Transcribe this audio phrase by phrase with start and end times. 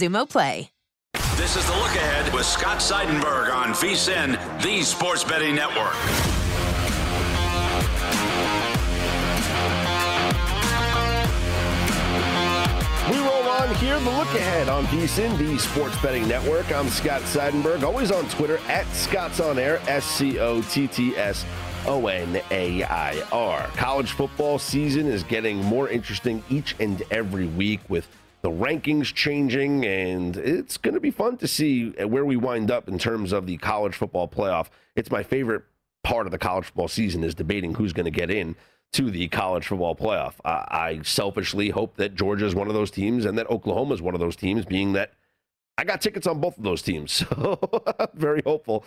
[0.00, 0.70] Xumo Play.
[1.36, 5.94] This is the look ahead with Scott Seidenberg on VSIN, the Sports Betting Network.
[13.10, 16.72] We roll on here, the look ahead on VSIN, the Sports Betting Network.
[16.72, 21.14] I'm Scott Seidenberg, always on Twitter at Scott's On Air, S C O T T
[21.14, 21.44] S
[21.86, 23.66] O N A I R.
[23.76, 28.08] College football season is getting more interesting each and every week with
[28.42, 32.88] the rankings changing, and it's going to be fun to see where we wind up
[32.88, 34.68] in terms of the college football playoff.
[34.96, 35.64] It's my favorite
[36.02, 38.56] part of the college football season is debating who's going to get in
[38.92, 40.34] to the college football playoff.
[40.44, 44.14] I selfishly hope that Georgia is one of those teams and that Oklahoma is one
[44.14, 45.12] of those teams, being that
[45.78, 47.24] I got tickets on both of those teams.
[47.40, 47.58] So
[48.14, 48.84] very hopeful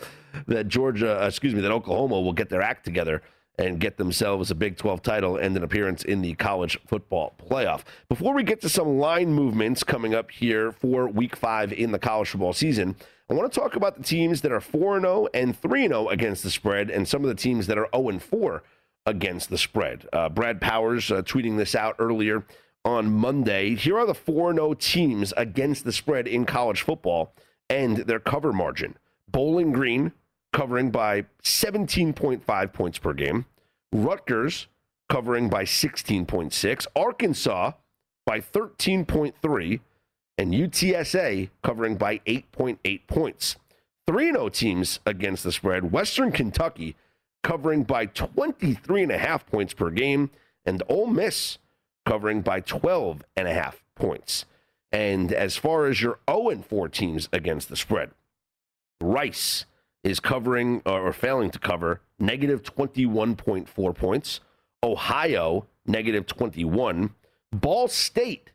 [0.48, 3.22] that Georgia, uh, excuse me, that Oklahoma will get their act together
[3.58, 7.84] and get themselves a Big 12 title and an appearance in the college football playoff.
[8.10, 12.00] Before we get to some line movements coming up here for week five in the
[12.00, 12.96] college football season,
[13.30, 16.44] I want to talk about the teams that are 4 0 and 3 0 against
[16.44, 18.64] the spread and some of the teams that are 0 4
[19.06, 20.08] against the spread.
[20.12, 22.46] Uh, Brad Powers uh, tweeting this out earlier
[22.86, 23.76] on Monday.
[23.76, 27.34] Here are the 4 0 teams against the spread in college football
[27.70, 28.98] and their cover margin.
[29.30, 30.12] Bowling Green
[30.54, 33.46] covering by 17.5 points per game.
[33.92, 34.68] Rutgers
[35.10, 36.88] covering by 16.6.
[36.96, 37.72] Arkansas
[38.26, 39.82] by 13.3.
[40.38, 43.58] And UTSA covering by 8.8 points.
[44.08, 45.92] 3 0 teams against the spread.
[45.92, 46.96] Western Kentucky
[47.44, 50.32] covering by 23 and a half points per game,
[50.66, 51.58] and Ole Miss
[52.06, 54.46] covering by 12 and a half points.
[54.92, 58.12] And as far as your 0 4 teams against the spread,
[59.02, 59.66] Rice
[60.04, 64.42] is covering or failing to cover negative 21.4 points.
[64.84, 67.14] Ohio, negative 21.
[67.52, 68.52] Ball State,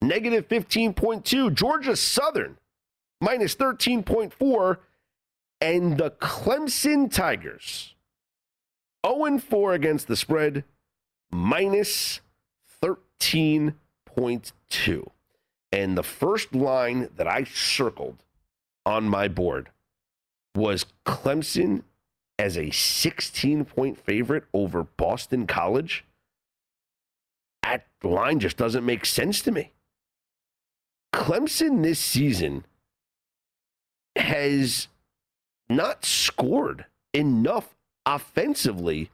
[0.00, 1.52] negative 15.2.
[1.54, 2.56] Georgia Southern,
[3.20, 4.78] minus 13.4.
[5.60, 7.96] And the Clemson Tigers,
[9.04, 10.62] 0 4 against the spread,
[11.32, 12.20] minus
[12.80, 15.10] 13.2.
[15.72, 18.22] And the first line that I circled
[18.86, 19.70] on my board
[20.58, 21.84] was Clemson
[22.38, 26.04] as a 16 point favorite over Boston College.
[27.62, 29.72] That line just doesn't make sense to me.
[31.14, 32.64] Clemson this season
[34.16, 34.88] has
[35.68, 37.74] not scored enough
[38.04, 39.10] offensively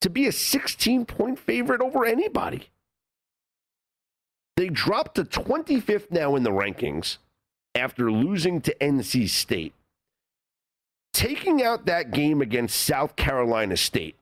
[0.00, 2.68] to be a 16 point favorite over anybody.
[4.56, 7.18] They dropped to 25th now in the rankings
[7.74, 9.74] after losing to NC State.
[11.12, 14.16] Taking out that game against South Carolina State,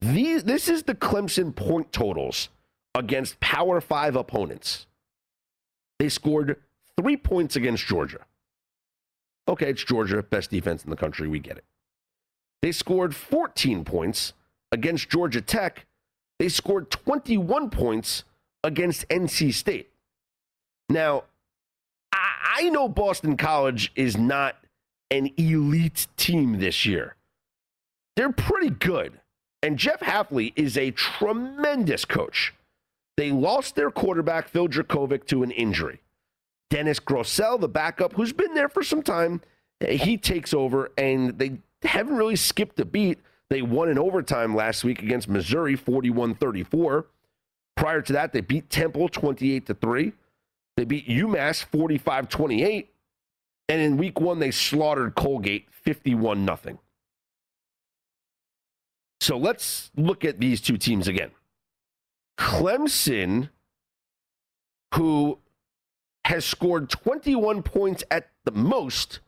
[0.00, 2.48] these, this is the Clemson point totals
[2.94, 4.86] against Power Five opponents.
[5.98, 6.56] They scored
[6.98, 8.20] three points against Georgia.
[9.48, 11.28] Okay, it's Georgia, best defense in the country.
[11.28, 11.64] We get it.
[12.62, 14.32] They scored 14 points
[14.70, 15.86] against Georgia Tech.
[16.38, 18.24] They scored 21 points
[18.62, 19.90] against NC State.
[20.88, 21.24] Now,
[22.12, 24.56] I, know Boston College is not
[25.10, 27.16] an elite team this year.
[28.16, 29.20] They're pretty good.
[29.62, 32.54] And Jeff Hafley is a tremendous coach.
[33.16, 36.00] They lost their quarterback, Phil Jurkovec, to an injury.
[36.70, 39.42] Dennis Grosel, the backup, who's been there for some time,
[39.80, 43.18] eh, he takes over, and they haven't really skipped a beat.
[43.50, 47.06] They won in overtime last week against Missouri, 41 34.
[47.76, 50.12] Prior to that, they beat Temple 28 3.
[50.76, 52.90] They beat UMass 45 28.
[53.70, 56.80] And in week one, they slaughtered Colgate 51 0.
[59.20, 61.30] So let's look at these two teams again.
[62.36, 63.50] Clemson,
[64.96, 65.38] who
[66.24, 69.20] has scored 21 points at the most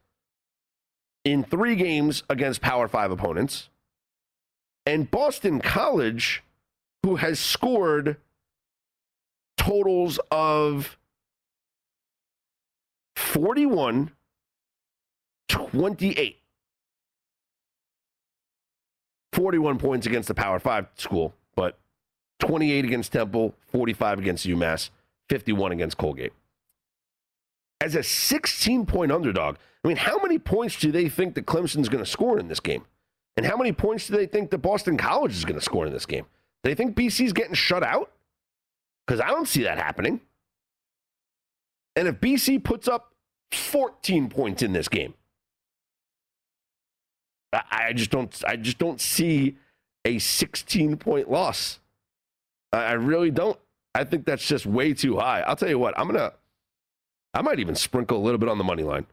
[1.25, 3.69] in three games against Power Five opponents,
[4.85, 6.43] and Boston College,
[7.05, 8.17] who has scored
[9.57, 10.99] totals of
[13.15, 14.11] 41,
[15.53, 16.39] 28.
[19.33, 21.79] 41 points against the Power Five school, but
[22.41, 24.91] 28 against Temple, 45 against UMass,
[25.29, 26.33] 51 against Colgate.
[27.81, 31.89] As a 16 point underdog, I mean, how many points do they think that Clemson's
[31.89, 32.85] going to score in this game?
[33.37, 35.93] And how many points do they think that Boston College is going to score in
[35.93, 36.25] this game?
[36.63, 38.11] Do they think BC's getting shut out?
[39.07, 40.21] Because I don't see that happening.
[41.97, 43.15] And if BC puts up
[43.51, 45.15] 14 points in this game,
[47.53, 49.57] I just don't I just don't see
[50.05, 51.81] a 16 point loss.
[52.73, 53.59] I really don't.
[53.95, 55.43] I think that's just way too high.
[55.43, 56.33] I'll tell you what, I'm gonna
[57.35, 59.07] I might even sprinkle a little bit on the money line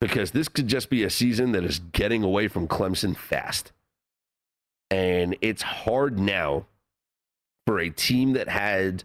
[0.00, 3.72] because this could just be a season that is getting away from Clemson fast.
[4.90, 6.66] And it's hard now
[7.66, 9.04] for a team that had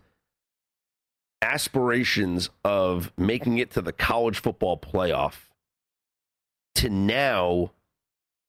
[1.42, 5.50] aspirations of making it to the college football playoff
[6.76, 7.72] to now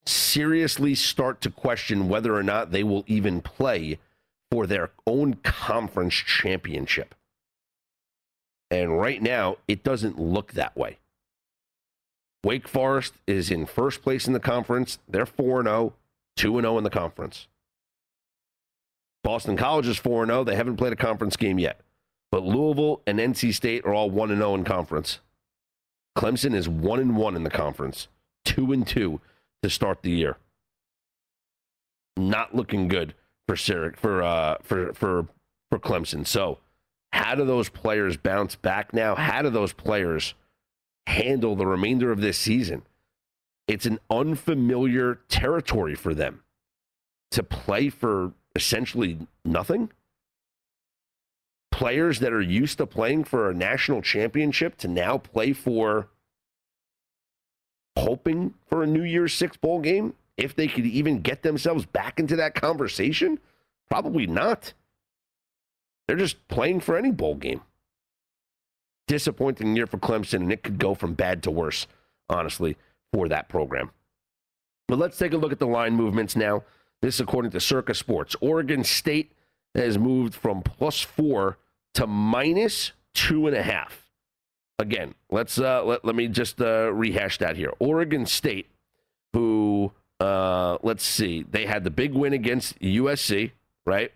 [0.07, 3.99] seriously start to question whether or not they will even play
[4.51, 7.15] for their own conference championship.
[8.71, 10.99] And right now, it doesn't look that way.
[12.45, 14.99] Wake Forest is in first place in the conference.
[15.09, 15.95] They're 4 0,
[16.37, 17.47] 2 0 in the conference.
[19.23, 20.45] Boston College is 4 0.
[20.45, 21.81] They haven't played a conference game yet.
[22.31, 25.21] But Louisville and NC State are all 1 0 in conference.
[26.17, 28.09] Clemson is 1 1 in the conference,
[28.45, 29.21] 2 2
[29.65, 30.37] to start the year.
[32.19, 33.15] Not looking good
[33.49, 33.57] for
[33.97, 35.27] for uh, for for
[35.71, 36.27] for Clemson.
[36.27, 36.59] So,
[37.13, 39.15] how do those players bounce back now?
[39.15, 40.35] How do those players
[41.07, 42.83] handle the remainder of this season?
[43.67, 46.43] It's an unfamiliar territory for them
[47.31, 49.91] to play for essentially nothing.
[51.73, 56.09] Players that are used to playing for a national championship to now play for
[57.97, 60.15] hoping for a New Year's Six bowl game?
[60.37, 63.39] If they could even get themselves back into that conversation?
[63.89, 64.73] Probably not.
[66.07, 67.61] They're just playing for any bowl game.
[69.07, 71.87] Disappointing year for Clemson, and it could go from bad to worse,
[72.29, 72.77] honestly,
[73.13, 73.91] for that program.
[74.89, 76.65] But let's take a look at the line movements now.
[77.01, 78.35] This, according to Circa Sports.
[78.41, 79.33] Oregon State
[79.75, 81.59] has moved from plus four
[81.95, 84.04] to minus two and a half
[84.79, 87.73] again, let's uh, let, let me just uh, rehash that here.
[87.79, 88.69] Oregon State,
[89.33, 93.53] who uh, let's see, they had the big win against USC,
[93.85, 94.13] right?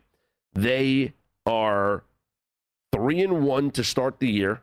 [0.53, 1.12] They
[1.47, 2.03] are
[2.93, 4.62] three and one to start the year.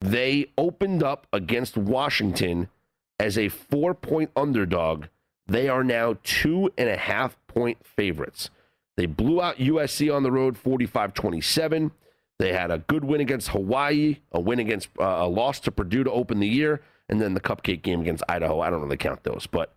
[0.00, 2.68] They opened up against Washington
[3.18, 5.06] as a four point underdog.
[5.46, 8.50] They are now two and a half point favorites.
[8.96, 11.92] They blew out USC on the road 45 27.
[12.38, 16.04] They had a good win against Hawaii, a win against uh, a loss to Purdue
[16.04, 18.60] to open the year, and then the cupcake game against Idaho.
[18.60, 19.72] I don't really count those, but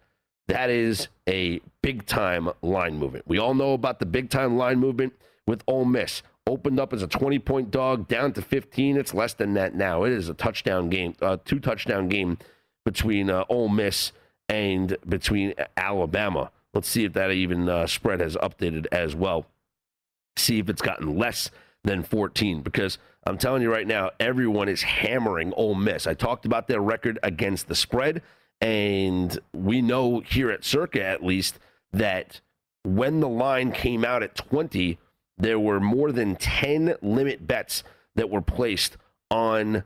[0.48, 3.26] that is a big time line movement.
[3.28, 5.14] We all know about the big time line movement
[5.46, 6.24] with Ole Miss.
[6.48, 8.98] Opened up as a 20 point dog, down to 15.
[8.98, 10.04] It's less than that now.
[10.04, 12.38] It is a touchdown game, uh, two touchdown game
[12.86, 14.14] between uh, Ole Miss
[14.48, 16.52] and between Alabama.
[16.74, 19.46] Let's see if that even uh, spread has updated as well.
[20.38, 21.52] See if it's gotten less
[21.84, 26.08] than 14 because I'm telling you right now, everyone is hammering Ole Miss.
[26.08, 28.22] I talked about their record against the spread,
[28.62, 31.60] and we know here at Circa at least
[31.92, 32.42] that
[32.84, 34.98] when the line came out at 20,
[35.38, 37.84] there were more than 10 limit bets
[38.16, 38.98] that were placed
[39.30, 39.84] on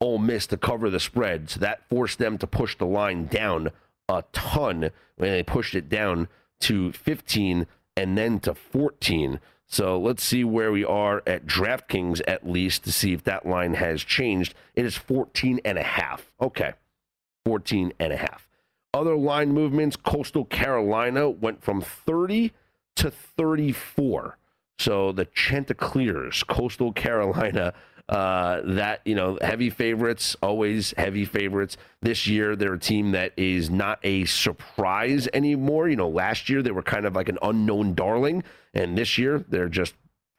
[0.00, 1.50] Ole Miss to cover the spread.
[1.50, 3.70] So that forced them to push the line down
[4.08, 6.28] a ton when they pushed it down
[6.60, 7.66] to 15
[7.96, 9.40] and then to 14.
[9.66, 13.74] So let's see where we are at DraftKings at least to see if that line
[13.74, 14.54] has changed.
[14.74, 16.30] It is 14 and a half.
[16.40, 16.74] Okay.
[17.44, 18.48] 14 and a half.
[18.92, 22.52] Other line movements, Coastal Carolina went from 30
[22.96, 24.38] to 34.
[24.78, 27.74] So the Chanticleers, Coastal Carolina,
[28.08, 31.76] uh, that, you know, heavy favorites, always heavy favorites.
[32.02, 35.88] This year, they're a team that is not a surprise anymore.
[35.88, 38.44] You know, last year they were kind of like an unknown darling.
[38.74, 39.94] And this year, they're just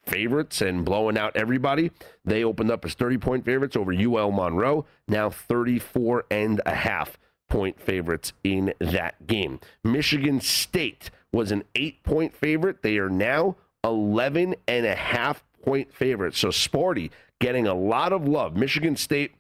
[0.05, 1.91] favorites and blowing out everybody.
[2.23, 7.17] They opened up as 30 point favorites over UL Monroe, now 34 and a half
[7.49, 9.59] point favorites in that game.
[9.83, 12.81] Michigan State was an eight point favorite.
[12.81, 16.39] They are now 11 and a half point favorites.
[16.39, 18.55] So Sparty getting a lot of love.
[18.55, 19.35] Michigan State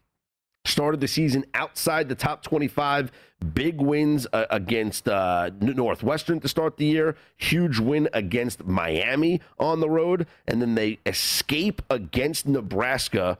[0.65, 3.11] started the season outside the top 25
[3.53, 7.15] big wins uh, against uh, northwestern to start the year.
[7.37, 10.25] Huge win against miami on the road.
[10.47, 13.37] And then they escape against nebraska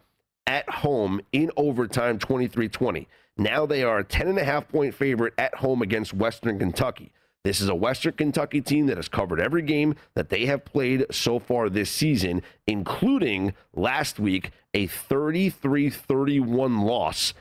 [0.47, 3.07] at home in overtime 23-20
[3.37, 7.11] now they are a 10 and a half point favorite at home against western kentucky
[7.45, 11.05] this is a Western Kentucky team that has covered every game that they have played
[11.11, 17.35] so far this season, including last week, a 33 31 loss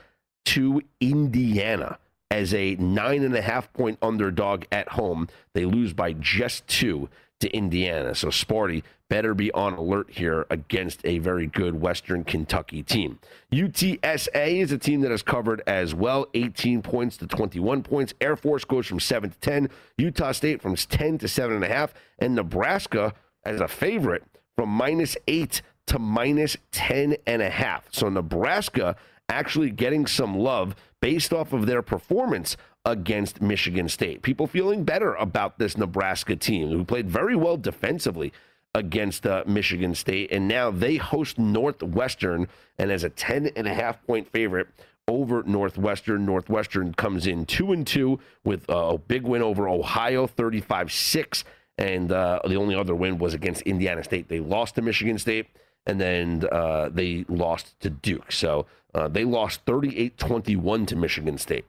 [0.45, 1.97] to Indiana
[2.31, 5.27] as a nine and a half point underdog at home.
[5.53, 8.15] They lose by just two to Indiana.
[8.15, 13.19] So Sparty better be on alert here against a very good Western Kentucky team.
[13.51, 18.13] UTSA is a team that has covered as well, 18 points to 21 points.
[18.19, 19.69] Air Force goes from 7 to 10.
[19.97, 21.91] Utah State from 10 to 7.5.
[22.19, 23.13] And Nebraska
[23.43, 24.23] as a favorite
[24.55, 27.87] from minus 8 to minus 10 and a half.
[27.91, 28.95] So Nebraska
[29.29, 34.23] actually getting some love based off of their performance against Michigan State.
[34.23, 38.33] People feeling better about this Nebraska team who played very well defensively
[38.73, 40.31] against uh, Michigan State.
[40.31, 42.47] And now they host Northwestern
[42.79, 44.67] and as a 10 and a half point favorite
[45.07, 46.25] over Northwestern.
[46.25, 51.43] Northwestern comes in two and two with uh, a big win over Ohio, 35 6.
[51.77, 54.27] And uh, the only other win was against Indiana State.
[54.27, 55.49] They lost to Michigan State
[55.85, 58.31] and then uh, they lost to Duke.
[58.31, 61.65] So uh, they lost 38 21 to Michigan State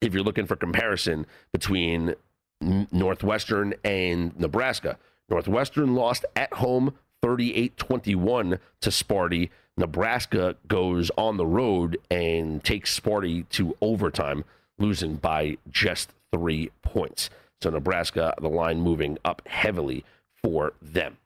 [0.00, 2.14] if you're looking for comparison between
[2.60, 4.98] Northwestern and Nebraska.
[5.28, 9.50] Northwestern lost at home 38 21 to Sparty.
[9.76, 14.44] Nebraska goes on the road and takes Sparty to overtime,
[14.78, 17.30] losing by just three points.
[17.60, 20.04] So Nebraska, the line moving up heavily
[20.40, 21.18] for them.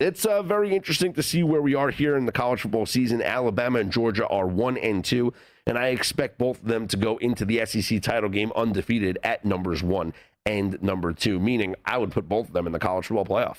[0.00, 3.20] It's uh, very interesting to see where we are here in the college football season.
[3.20, 5.32] Alabama and Georgia are one and two
[5.66, 9.44] and I expect both of them to go into the SEC title game undefeated at
[9.44, 10.12] numbers one
[10.46, 13.58] and number two, meaning I would put both of them in the college football playoff.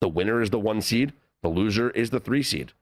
[0.00, 1.12] The winner is the one seed,
[1.42, 2.72] the loser is the three seed.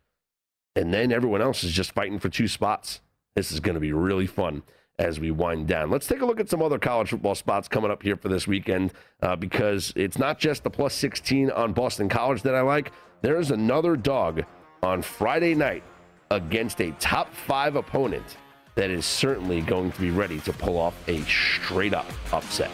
[0.76, 3.00] And then everyone else is just fighting for two spots.
[3.34, 4.62] This is going to be really fun
[5.00, 5.90] as we wind down.
[5.90, 8.46] Let's take a look at some other college football spots coming up here for this
[8.46, 8.92] weekend
[9.22, 12.92] uh, because it's not just the plus 16 on Boston College that I like.
[13.22, 14.44] There's another dog
[14.82, 15.82] on Friday night
[16.30, 18.36] against a top five opponent
[18.74, 22.70] that is certainly going to be ready to pull off a straight up upset.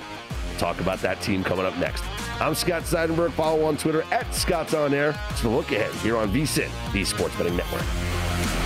[0.59, 2.03] Talk about that team coming up next.
[2.41, 3.33] I'm Scott Seidenberg.
[3.33, 5.19] Follow on Twitter at Scott's On Air.
[5.31, 8.66] It's the look ahead here on VSIN, the Sports Betting Network.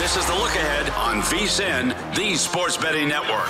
[0.00, 3.46] This is the look ahead on VSIN, the Sports Betting Network.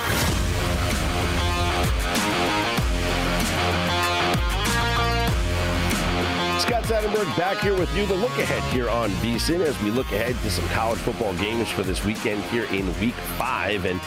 [6.60, 8.04] Scott Seidenberg back here with you.
[8.04, 11.68] The look ahead here on VSIN as we look ahead to some college football games
[11.70, 13.84] for this weekend here in week five.
[13.84, 14.00] And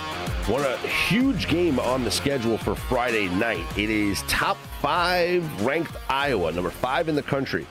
[0.45, 3.65] one a huge game on the schedule for Friday night.
[3.77, 7.65] It is top five ranked Iowa, number five in the country,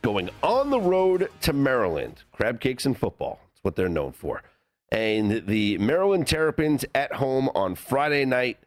[0.00, 2.22] going on the road to Maryland.
[2.32, 3.43] Crab cakes and football.
[3.64, 4.42] What they're known for.
[4.92, 8.58] And the Maryland Terrapins at home on Friday night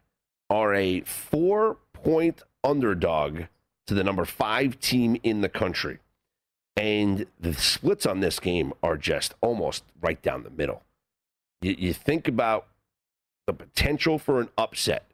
[0.50, 3.42] are a four point underdog
[3.86, 5.98] to the number five team in the country.
[6.76, 10.82] And the splits on this game are just almost right down the middle.
[11.62, 12.66] You, you think about
[13.46, 15.10] the potential for an upset.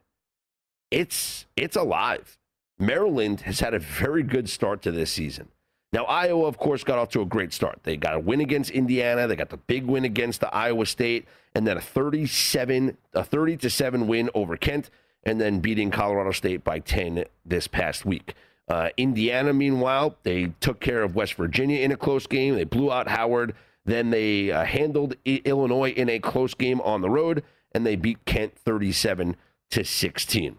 [0.91, 2.37] It's it's alive.
[2.77, 5.49] Maryland has had a very good start to this season.
[5.95, 7.79] Now Iowa, of course, got off to a great start.
[7.83, 9.27] They got a win against Indiana.
[9.27, 11.25] They got the big win against the Iowa State,
[11.55, 14.89] and then a 37, a 30 to seven win over Kent,
[15.23, 18.33] and then beating Colorado State by 10 this past week.
[18.67, 22.55] Uh, Indiana, meanwhile, they took care of West Virginia in a close game.
[22.55, 23.55] They blew out Howard.
[23.85, 27.41] Then they uh, handled I- Illinois in a close game on the road,
[27.71, 29.37] and they beat Kent 37
[29.69, 30.57] to 16.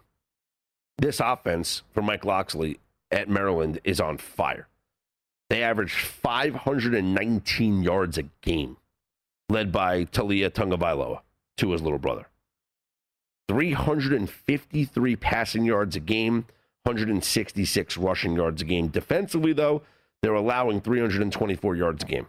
[0.97, 2.79] This offense for Mike Locksley
[3.11, 4.69] at Maryland is on fire.
[5.49, 8.77] They averaged 519 yards a game,
[9.49, 11.21] led by Taulia Tagovailoa,
[11.59, 12.27] to his little brother.
[13.49, 16.47] 353 passing yards a game,
[16.83, 18.89] 166 rushing yards a game.
[18.89, 19.83] Defensively, though,
[20.23, 22.27] they're allowing 324 yards a game.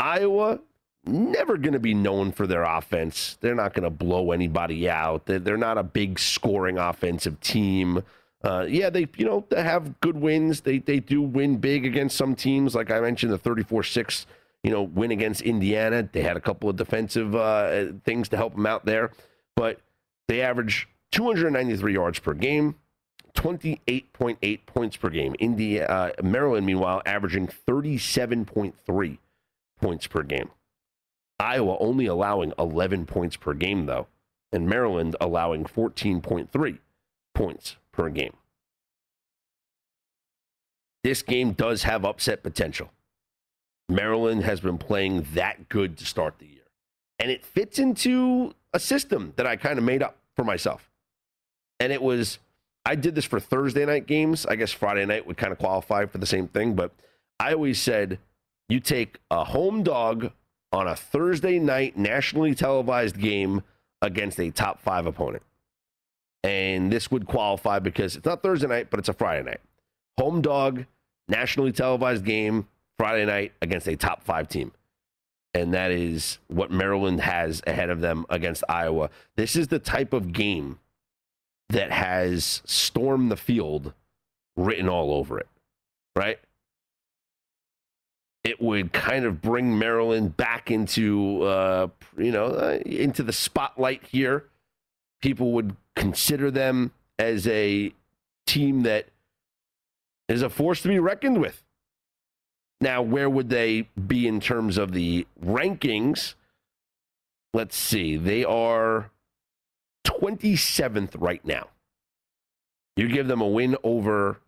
[0.00, 0.60] Iowa,
[1.04, 3.36] never going to be known for their offense.
[3.40, 5.26] They're not going to blow anybody out.
[5.26, 8.02] They're, they're not a big scoring offensive team.
[8.42, 10.60] Uh, yeah, they you know they have good wins.
[10.60, 12.74] They they do win big against some teams.
[12.74, 14.26] Like I mentioned, the 34-6
[14.62, 16.08] you know win against Indiana.
[16.10, 19.10] They had a couple of defensive uh, things to help them out there,
[19.56, 19.80] but
[20.28, 22.76] they average 293 yards per game,
[23.34, 25.34] 28.8 points per game.
[25.40, 29.18] India, uh, Maryland, meanwhile, averaging 37.3
[29.80, 30.50] points per game.
[31.40, 34.06] Iowa only allowing 11 points per game, though,
[34.52, 36.78] and Maryland allowing 14.3
[37.34, 38.34] points per game.
[41.02, 42.92] This game does have upset potential.
[43.88, 46.62] Maryland has been playing that good to start the year.
[47.18, 50.92] And it fits into a system that I kind of made up for myself.
[51.80, 52.38] And it was,
[52.86, 54.46] I did this for Thursday night games.
[54.46, 56.74] I guess Friday night would kind of qualify for the same thing.
[56.74, 56.92] But
[57.40, 58.20] I always said
[58.68, 60.30] you take a home dog
[60.70, 63.62] on a Thursday night nationally televised game
[64.00, 65.42] against a top five opponent.
[66.44, 69.60] And this would qualify because it's not Thursday night, but it's a Friday night.
[70.18, 70.84] Home dog,
[71.28, 74.72] nationally televised game, Friday night against a top five team.
[75.54, 79.10] And that is what Maryland has ahead of them against Iowa.
[79.36, 80.78] This is the type of game
[81.70, 83.92] that has stormed the field
[84.56, 85.48] written all over it,
[86.16, 86.38] right?
[88.44, 94.04] It would kind of bring Maryland back into, uh, you know, uh, into the spotlight
[94.04, 94.44] here.
[95.20, 97.92] People would consider them as a
[98.46, 99.06] team that
[100.28, 101.62] is a force to be reckoned with.
[102.80, 106.34] Now, where would they be in terms of the rankings?
[107.52, 108.16] Let's see.
[108.16, 109.10] They are
[110.06, 111.68] 27th right now.
[112.96, 114.40] You give them a win over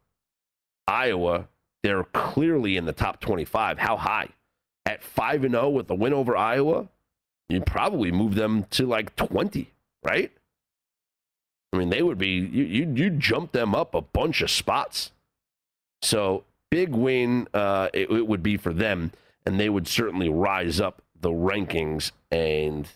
[0.87, 1.49] Iowa,
[1.83, 3.79] they're clearly in the top 25.
[3.79, 4.29] How high?
[4.85, 6.89] At 5 and 0 with a win over Iowa,
[7.49, 9.71] you'd probably move them to like 20,
[10.03, 10.33] right?
[11.73, 15.13] I mean, they would be you you you jump them up a bunch of spots.
[16.03, 19.13] So big win uh, it, it would be for them.
[19.47, 22.13] and they would certainly rise up the rankings.
[22.31, 22.89] And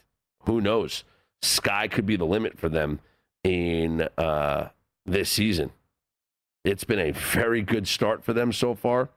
[0.46, 1.04] who knows?
[1.42, 3.00] Sky could be the limit for them
[3.42, 4.68] in uh,
[5.04, 5.70] this season.
[6.64, 9.10] It's been a very good start for them so far.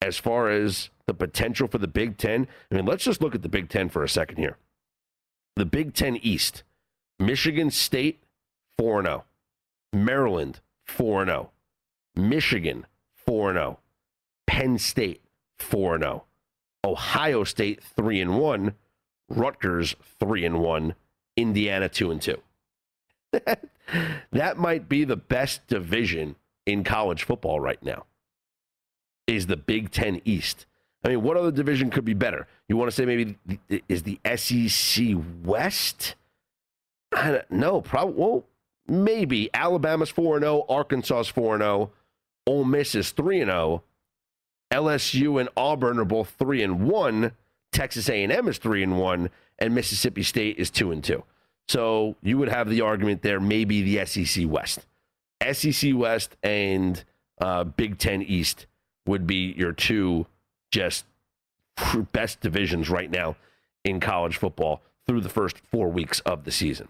[0.00, 3.42] As far as the potential for the Big Ten, I mean, let's just look at
[3.42, 4.56] the Big Ten for a second here.
[5.56, 6.62] The Big Ten East,
[7.18, 8.20] Michigan State,
[8.78, 9.24] 4 0.
[9.92, 11.50] Maryland, 4 0.
[12.16, 12.86] Michigan,
[13.26, 13.78] 4 0.
[14.46, 15.22] Penn State,
[15.58, 16.24] 4 0.
[16.84, 18.74] Ohio State, 3 and 1.
[19.28, 20.94] Rutgers, 3 and 1.
[21.36, 22.38] Indiana, 2 and 2.
[24.32, 26.36] that might be the best division
[26.66, 28.04] in college football right now
[29.26, 30.66] is the Big Ten East.
[31.04, 32.48] I mean, what other division could be better?
[32.68, 33.36] You want to say maybe
[33.88, 35.14] is the SEC
[35.44, 36.16] West?
[37.14, 37.80] I don't know.
[37.80, 38.14] Probably.
[38.14, 38.44] Well,
[38.88, 41.90] maybe Alabama's four and zero, Arkansas's four and zero,
[42.46, 43.82] Ole Miss is three and zero,
[44.70, 47.32] LSU and Auburn are both three and one.
[47.72, 51.22] Texas A and M is three and one, and Mississippi State is two and two.
[51.68, 54.86] So you would have the argument there, maybe the SEC West.
[55.52, 57.04] SEC West and
[57.40, 58.66] uh, Big Ten East
[59.06, 60.26] would be your two
[60.70, 61.04] just
[62.12, 63.36] best divisions right now
[63.84, 66.88] in college football through the first four weeks of the season.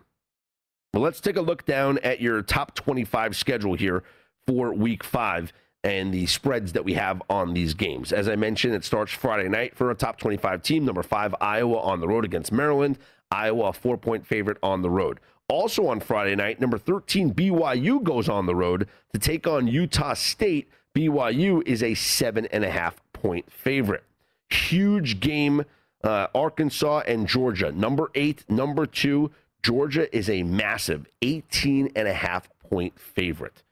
[0.94, 4.02] Well, let's take a look down at your top 25 schedule here
[4.46, 5.52] for week five
[5.84, 8.12] and the spreads that we have on these games.
[8.12, 10.84] As I mentioned, it starts Friday night for a top 25 team.
[10.84, 12.98] Number five, Iowa on the road against Maryland.
[13.30, 15.20] Iowa, four point favorite on the road.
[15.48, 20.14] Also on Friday night, number 13, BYU goes on the road to take on Utah
[20.14, 20.68] State.
[20.94, 24.04] BYU is a seven and a half point favorite.
[24.50, 25.64] Huge game,
[26.02, 27.72] uh, Arkansas and Georgia.
[27.72, 29.30] Number eight, number two,
[29.62, 33.62] Georgia is a massive 18 and a half point favorite.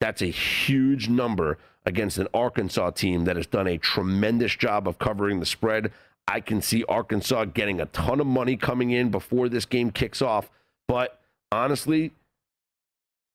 [0.00, 4.98] That's a huge number against an Arkansas team that has done a tremendous job of
[4.98, 5.92] covering the spread.
[6.26, 10.20] I can see Arkansas getting a ton of money coming in before this game kicks
[10.20, 10.50] off.
[10.86, 12.12] But honestly,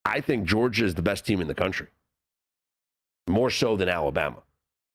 [0.06, 1.88] I think Georgia is the best team in the country,
[3.28, 4.44] more so than Alabama,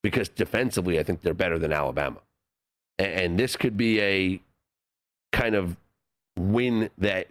[0.03, 2.19] because defensively, I think they're better than Alabama.
[2.99, 4.41] And this could be a
[5.33, 5.77] kind of
[6.39, 7.29] win that,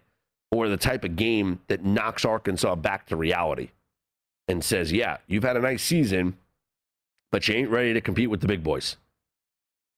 [0.51, 3.69] or the type of game that knocks Arkansas back to reality
[4.47, 6.37] and says, yeah, you've had a nice season,
[7.31, 8.97] but you ain't ready to compete with the big boys.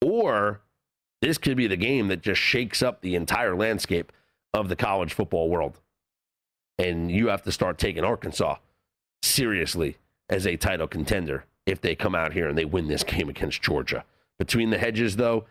[0.02, 0.62] Or
[1.22, 4.12] this could be the game that just shakes up the entire landscape
[4.54, 5.80] of the college football world.
[6.78, 8.56] And you have to start taking Arkansas
[9.22, 9.98] seriously
[10.30, 13.62] as a title contender if they come out here and they win this game against
[13.62, 14.06] Georgia.
[14.38, 15.46] Between the hedges, though,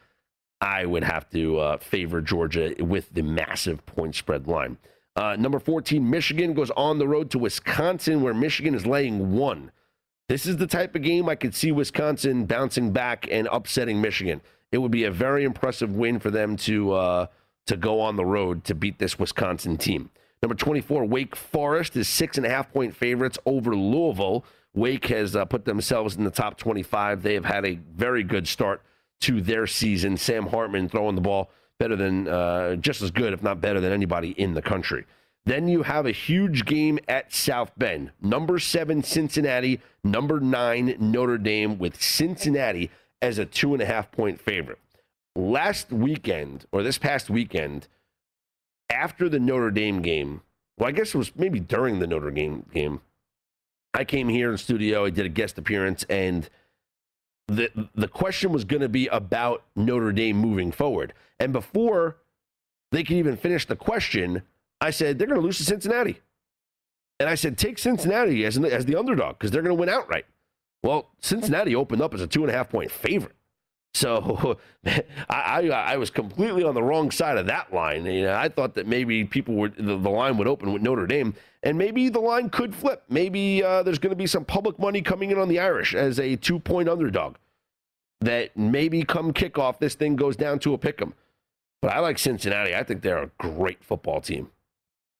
[0.60, 4.78] I would have to uh, favor Georgia with the massive point spread line.
[5.14, 9.72] Uh, number 14, Michigan goes on the road to Wisconsin, where Michigan is laying one.
[10.28, 14.42] This is the type of game I could see Wisconsin bouncing back and upsetting Michigan.
[14.70, 17.26] It would be a very impressive win for them to uh,
[17.66, 20.10] to go on the road to beat this Wisconsin team.
[20.42, 24.44] Number 24, Wake Forest is six and a half point favorites over Louisville.
[24.74, 27.22] Wake has uh, put themselves in the top 25.
[27.22, 28.82] They have had a very good start
[29.20, 30.16] to their season.
[30.16, 33.92] Sam Hartman throwing the ball better than, uh, just as good, if not better than
[33.92, 35.04] anybody in the country.
[35.44, 38.11] Then you have a huge game at South Bend.
[38.20, 39.81] Number seven, Cincinnati.
[40.04, 42.90] Number nine, Notre Dame, with Cincinnati
[43.22, 44.78] as a two and a half point favorite.
[45.35, 47.88] Last weekend, or this past weekend,
[48.90, 50.42] after the Notre Dame game,
[50.78, 53.00] well, I guess it was maybe during the Notre Dame game,
[53.94, 56.48] I came here in studio, I did a guest appearance, and
[57.48, 61.14] the the question was going to be about Notre Dame moving forward.
[61.40, 62.18] And before
[62.92, 64.42] they could even finish the question,
[64.80, 66.20] I said they're going to lose to Cincinnati.
[67.18, 70.26] And I said take Cincinnati as, as the underdog because they're going to win outright.
[70.82, 73.34] Well, Cincinnati opened up as a two and a half point favorite.
[73.94, 78.07] So I, I, I was completely on the wrong side of that line.
[78.07, 81.07] You know, I thought that maybe people would the, the line would open with Notre
[81.07, 83.03] Dame, and maybe the line could flip.
[83.09, 86.20] Maybe uh, there's going to be some public money coming in on the Irish as
[86.20, 87.37] a two point underdog.
[88.20, 91.14] That maybe come kickoff, this thing goes down to a pick 'em.
[91.81, 92.74] But I like Cincinnati.
[92.74, 94.51] I think they're a great football team,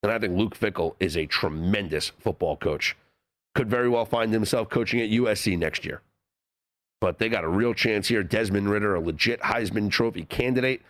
[0.03, 2.97] and I think Luke Fickell is a tremendous football coach.
[3.55, 6.03] Could very well find himself coaching at USC next year
[7.01, 8.23] but they got a real chance here.
[8.23, 10.83] Desmond Ridder, a legit Heisman Trophy candidate.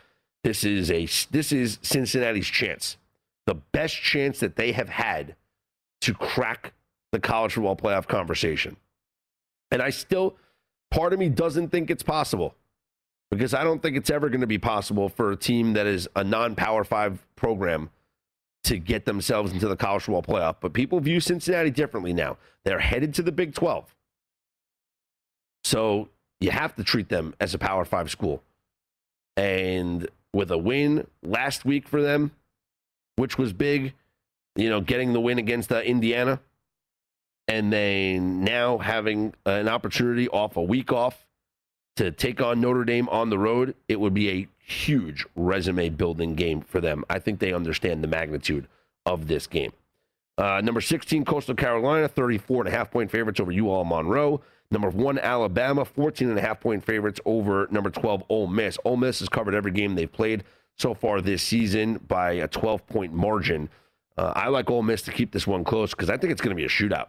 [0.44, 2.96] This is a this is Cincinnati's chance,
[3.46, 5.34] the best chance that they have had
[6.02, 6.72] to crack
[7.12, 8.76] the college football playoff conversation.
[9.70, 10.36] And I still,
[10.90, 12.54] part of me doesn't think it's possible
[13.30, 16.08] because I don't think it's ever going to be possible for a team that is
[16.16, 17.90] a non-power five program
[18.64, 20.56] to get themselves into the college football playoff.
[20.60, 22.38] But people view Cincinnati differently now.
[22.64, 23.94] They're headed to the Big 12.
[25.68, 26.08] So
[26.40, 28.42] You have to treat them as a Power Five school.
[29.36, 32.30] And with a win last week for them,
[33.16, 33.92] which was big,
[34.56, 36.40] you know, getting the win against uh, Indiana,
[37.48, 41.26] and then now having an opportunity off a week off
[41.96, 46.34] to take on Notre Dame on the road, it would be a huge resume building
[46.34, 47.04] game for them.
[47.10, 48.68] I think they understand the magnitude
[49.04, 49.72] of this game.
[50.38, 54.40] Uh, number 16, Coastal Carolina, 34 and a half point favorites over UL Monroe.
[54.70, 58.78] Number one, Alabama, 14 and a half point favorites over number 12, Ole Miss.
[58.84, 60.44] Ole Miss has covered every game they've played
[60.76, 63.70] so far this season by a 12 point margin.
[64.16, 66.54] Uh, I like Ole Miss to keep this one close because I think it's going
[66.54, 67.08] to be a shootout.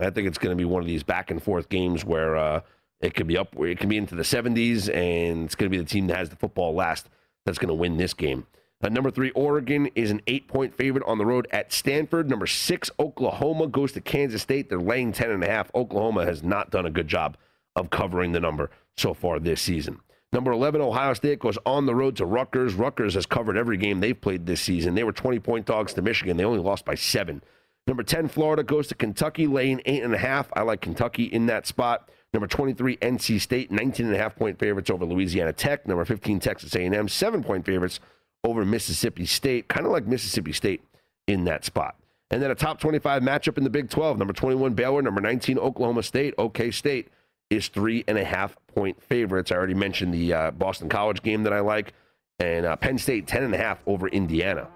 [0.00, 2.60] I think it's going to be one of these back and forth games where uh,
[3.00, 5.82] it could be up, it can be into the 70s, and it's going to be
[5.82, 7.08] the team that has the football last
[7.44, 8.46] that's going to win this game.
[8.80, 12.30] Uh, number three, Oregon is an eight point favorite on the road at Stanford.
[12.30, 14.68] Number six, Oklahoma goes to Kansas State.
[14.68, 15.70] They're laying 10 and a half.
[15.74, 17.36] Oklahoma has not done a good job
[17.74, 20.00] of covering the number so far this season.
[20.32, 22.74] Number 11, Ohio State goes on the road to Rutgers.
[22.74, 24.94] Rutgers has covered every game they've played this season.
[24.94, 26.36] They were 20 point dogs to Michigan.
[26.36, 27.42] They only lost by seven.
[27.86, 30.50] Number 10, Florida goes to Kentucky, laying eight and a half.
[30.52, 32.10] I like Kentucky in that spot.
[32.34, 35.88] Number 23, NC State, 19 and a half point favorites over Louisiana Tech.
[35.88, 37.98] Number 15, Texas A&M, seven point favorites
[38.44, 40.82] over Mississippi State, kind of like Mississippi State
[41.26, 41.96] in that spot.
[42.30, 44.18] And then a top 25 matchup in the Big 12.
[44.18, 45.02] Number 21, Baylor.
[45.02, 46.34] Number 19, Oklahoma State.
[46.36, 47.08] OK State
[47.50, 49.50] is three and a half point favorites.
[49.50, 51.94] I already mentioned the uh, Boston College game that I like.
[52.38, 54.68] And uh, Penn State, 10 and a half over Indiana.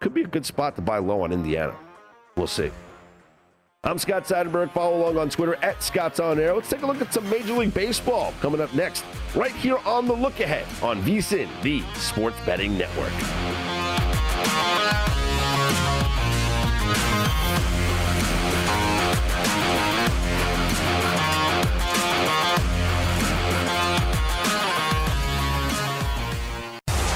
[0.00, 1.76] Could be a good spot to buy low on Indiana.
[2.36, 2.70] We'll see.
[3.86, 4.72] I'm Scott Seidenberg.
[4.72, 6.54] Follow along on Twitter at Scott's On Air.
[6.54, 9.04] Let's take a look at some Major League Baseball coming up next,
[9.36, 13.12] right here on the Look Ahead on VSIN, the Sports Betting Network.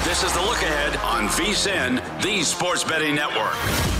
[0.05, 4.00] This is the look ahead on VSIN, the Sports Betting Network.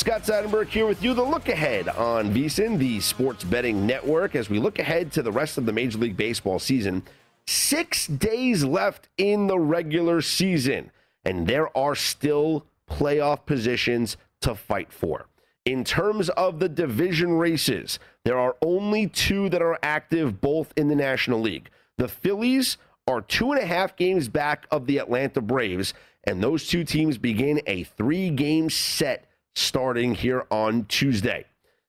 [0.00, 1.12] Scott Seidenberg here with you.
[1.12, 5.30] The look ahead on VSIN, the sports betting network, as we look ahead to the
[5.30, 7.02] rest of the Major League Baseball season.
[7.46, 10.90] Six days left in the regular season,
[11.26, 15.26] and there are still playoff positions to fight for.
[15.66, 20.88] In terms of the division races, there are only two that are active, both in
[20.88, 21.68] the National League.
[21.98, 25.92] The Phillies are two and a half games back of the Atlanta Braves,
[26.24, 31.46] and those two teams begin a three game set starting here on Tuesday.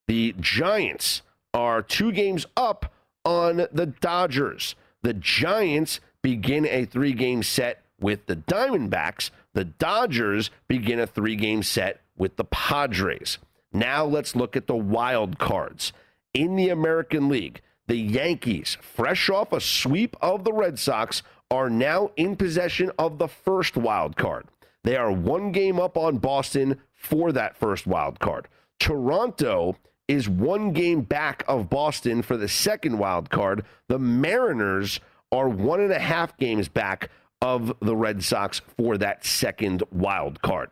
[0.07, 1.21] The Giants
[1.53, 2.93] are two games up
[3.23, 4.75] on the Dodgers.
[5.03, 9.29] The Giants begin a three game set with the Diamondbacks.
[9.53, 13.37] The Dodgers begin a three game set with the Padres.
[13.73, 15.93] Now let's look at the wild cards.
[16.33, 21.69] In the American League, the Yankees, fresh off a sweep of the Red Sox, are
[21.69, 24.45] now in possession of the first wild card.
[24.83, 28.47] They are one game up on Boston for that first wild card.
[28.79, 33.63] Toronto is one game back of Boston for the second wild card.
[33.87, 34.99] The Mariners
[35.31, 37.09] are one and a half games back
[37.41, 40.69] of the Red Sox for that second wild card.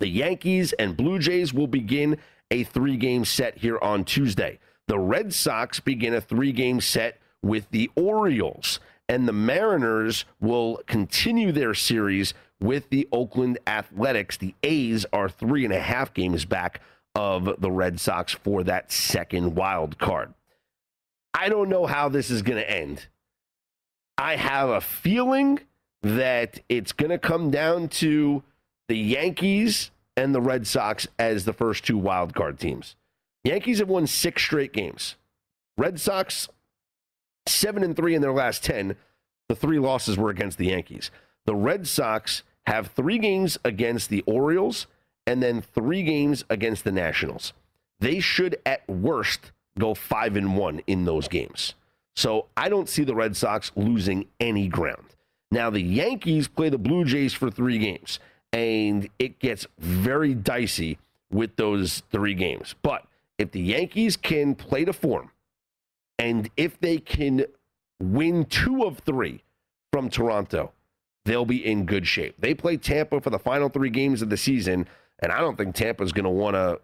[0.00, 2.18] The Yankees and Blue Jays will begin
[2.50, 4.58] a three game set here on Tuesday.
[4.86, 10.80] The Red Sox begin a three game set with the Orioles, and the Mariners will
[10.86, 14.36] continue their series with the Oakland Athletics.
[14.36, 16.80] The A's are three and a half games back
[17.14, 20.34] of the Red Sox for that second wild card.
[21.32, 23.06] I don't know how this is going to end.
[24.16, 25.60] I have a feeling
[26.02, 28.42] that it's going to come down to
[28.88, 32.94] the Yankees and the Red Sox as the first two wild card teams.
[33.42, 35.16] Yankees have won six straight games.
[35.76, 36.48] Red Sox
[37.46, 38.96] seven and three in their last ten.
[39.48, 41.10] The three losses were against the Yankees.
[41.46, 44.86] The Red Sox have three games against the Orioles
[45.26, 47.52] and then three games against the Nationals.
[48.00, 51.74] They should, at worst, go five and one in those games.
[52.16, 55.14] So I don't see the Red Sox losing any ground.
[55.50, 58.20] Now, the Yankees play the Blue Jays for three games,
[58.52, 60.98] and it gets very dicey
[61.30, 62.74] with those three games.
[62.82, 63.06] But
[63.38, 65.30] if the Yankees can play to form
[66.18, 67.46] And if they can
[68.00, 69.42] win two of three
[69.92, 70.72] from Toronto,
[71.24, 72.36] they'll be in good shape.
[72.38, 74.86] They play Tampa for the final three games of the season,
[75.20, 76.80] and I don't think Tampa's going to want to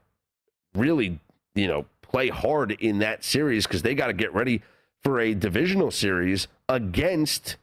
[0.74, 1.20] really,
[1.55, 4.62] you know, play hard in that series because they got to get ready
[5.03, 7.57] for a divisional series against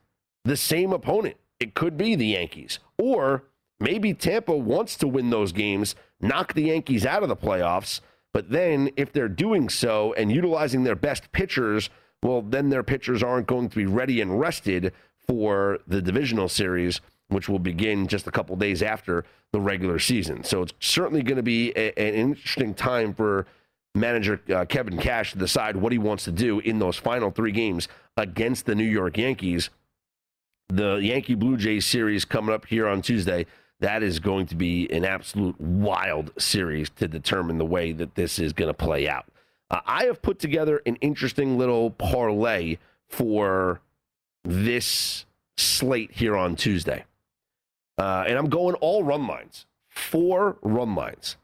[0.43, 1.35] the same opponent.
[1.59, 3.43] It could be the Yankees, or
[3.79, 8.01] maybe Tampa wants to win those games, knock the Yankees out of the playoffs.
[8.33, 11.89] But then, if they're doing so and utilizing their best pitchers,
[12.21, 14.93] well, then their pitchers aren't going to be ready and rested
[15.27, 20.43] for the divisional series, which will begin just a couple days after the regular season.
[20.43, 23.45] So it's certainly going to be a, an interesting time for
[23.95, 27.51] manager uh, Kevin Cash to decide what he wants to do in those final three
[27.51, 29.69] games against the New York Yankees.
[30.69, 33.45] The Yankee Blue Jays series coming up here on Tuesday.
[33.79, 38.39] That is going to be an absolute wild series to determine the way that this
[38.39, 39.25] is going to play out.
[39.69, 43.81] Uh, I have put together an interesting little parlay for
[44.47, 45.25] this
[45.57, 47.03] slate here on Tuesday.
[47.97, 51.37] Uh, and I'm going all run lines, four run lines.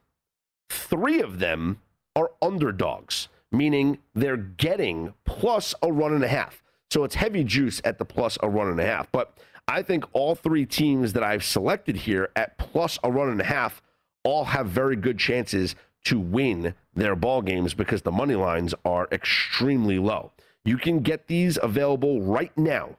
[0.70, 1.80] Three of them
[2.16, 6.64] are underdogs, meaning they're getting plus a run and a half.
[6.92, 9.12] So it's heavy juice at the plus a run and a half.
[9.12, 9.36] But
[9.68, 13.46] I think all three teams that I've selected here at plus a run and a
[13.46, 13.82] half
[14.24, 19.08] all have very good chances to win their ball games because the money lines are
[19.12, 20.33] extremely low.
[20.66, 22.98] You can get these available right now.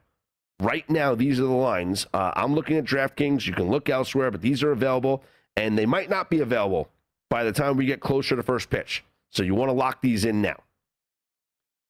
[0.59, 2.07] Right now, these are the lines.
[2.13, 3.45] Uh, I'm looking at DraftKings.
[3.45, 5.23] You can look elsewhere, but these are available,
[5.57, 6.89] and they might not be available
[7.29, 9.03] by the time we get closer to first pitch.
[9.31, 10.63] So you want to lock these in now.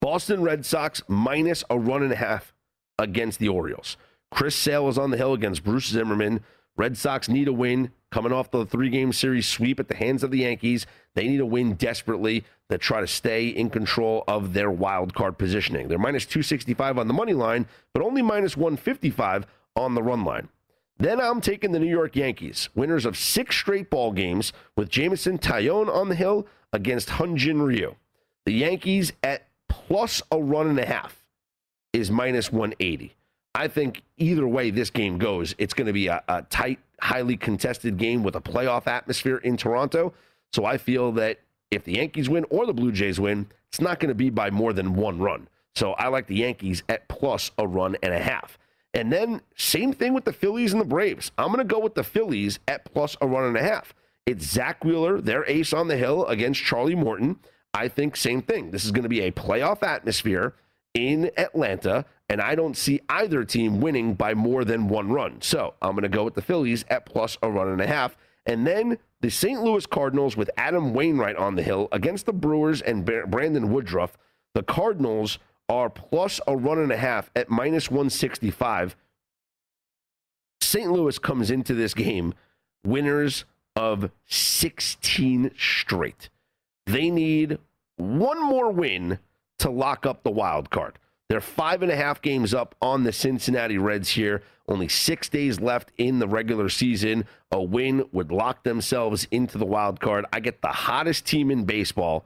[0.02, 2.54] Boston Red Sox minus a run and a half
[2.98, 3.98] against the Orioles.
[4.32, 6.44] Chris Sale is on the hill against Bruce Zimmermann.
[6.78, 10.24] Red Sox need a win coming off the three game series sweep at the hands
[10.24, 10.86] of the Yankees.
[11.14, 15.38] They need a win desperately to try to stay in control of their wild card
[15.38, 15.88] positioning.
[15.88, 20.50] They're minus 265 on the money line, but only minus 155 on the run line.
[20.98, 25.38] Then I'm taking the New York Yankees, winners of six straight ball games with Jameson
[25.38, 27.96] Taillon on the hill against Hyun-Jin Ryu.
[28.46, 31.26] The Yankees at plus a run and a half
[31.92, 33.16] is minus 180.
[33.56, 37.38] I think either way this game goes, it's going to be a, a, tight, highly
[37.38, 40.14] contested game with a playoff atmosphere in Toronto.
[40.52, 41.40] So I feel that
[41.72, 44.50] if the Yankees win or the Blue Jays win, it's not going to be by
[44.50, 45.48] more than one run.
[45.74, 48.58] So I like the Yankees at plus a run and a half.
[48.94, 51.32] And then same thing with the Phillies and the Braves.
[51.38, 53.94] I'm going to go with the Phillies at plus a run and a half.
[54.26, 57.40] It's Zack Wheeler, their ace on the hill against Charlie Morton.
[57.74, 58.72] I think same thing.
[58.72, 60.56] This is going to be a playoff atmosphere
[60.94, 65.42] in Atlanta, and I don't see either team winning by more than one run.
[65.42, 68.18] So I'm going to go with the Phillies at plus a run and a half.
[68.46, 69.62] And then the St.
[69.62, 74.18] Louis Cardinals with Adam Wainwright on the hill against the Brewers and Brandon Woodruff.
[74.54, 78.96] The Cardinals are plus a run and a half at minus 165.
[80.62, 80.92] St.
[80.92, 82.34] Louis comes into this game
[82.84, 86.30] winners of 16 straight.
[86.86, 87.58] They need
[87.98, 89.20] one more win
[89.60, 91.00] to lock up the wild card.
[91.30, 94.44] They're five and a half games up on the Cincinnati Reds here.
[94.68, 97.26] Only six days left in the regular season.
[97.52, 100.26] A win would lock themselves into the wild card.
[100.34, 102.26] I get the hottest team in baseball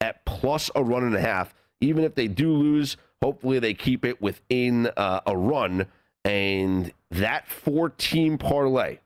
[0.00, 1.54] at plus a run and a half.
[1.80, 5.86] Even if they do lose, hopefully they keep it within uh, a run.
[6.24, 8.98] And that four team parlay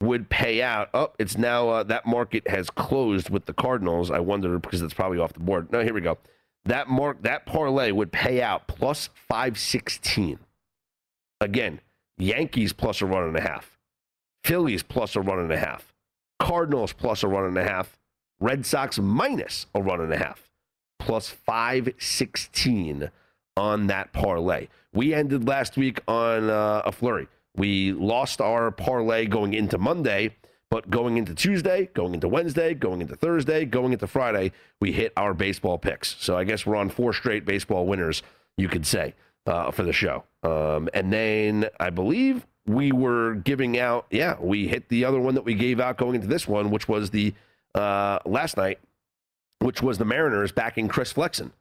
[0.00, 0.90] would pay out.
[0.94, 4.10] Oh, it's now uh, that market has closed with the Cardinals.
[4.10, 5.72] I wonder because it's probably off the board.
[5.72, 6.18] No, here we go.
[6.64, 10.38] That mark that parlay would pay out plus 516.
[11.40, 11.80] Again,
[12.18, 13.78] Yankees plus a run and a half.
[14.44, 15.92] Phillies plus a run and a half.
[16.38, 17.98] Cardinals plus a run and a half.
[18.40, 20.50] Red Sox minus a run and a half.
[20.98, 23.10] Plus 516
[23.56, 24.68] on that parlay.
[24.92, 27.28] We ended last week on uh, a flurry.
[27.56, 30.36] We lost our parlay going into Monday,
[30.72, 35.12] but going into Tuesday, going into Wednesday, going into Thursday, going into Friday, we hit
[35.18, 36.16] our baseball picks.
[36.18, 38.22] So I guess we're on four straight baseball winners,
[38.56, 39.12] you could say,
[39.44, 40.24] uh, for the show.
[40.42, 45.34] Um, and then I believe we were giving out, yeah, we hit the other one
[45.34, 47.34] that we gave out going into this one, which was the
[47.74, 48.78] uh, last night,
[49.58, 51.52] which was the Mariners backing Chris Flexen.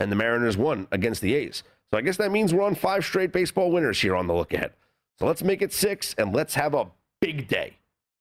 [0.00, 1.62] And the Mariners won against the A's.
[1.92, 4.52] So I guess that means we're on five straight baseball winners here on the look
[4.52, 4.72] ahead.
[5.20, 6.88] So let's make it six and let's have a
[7.20, 7.77] big day